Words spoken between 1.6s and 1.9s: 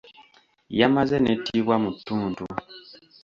mu